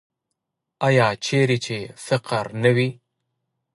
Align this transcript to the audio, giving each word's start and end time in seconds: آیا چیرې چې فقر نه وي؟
آیا 0.87 1.07
چیرې 1.25 1.57
چې 1.65 1.77
فقر 2.05 2.45
نه 2.63 2.71
وي؟ 2.75 2.89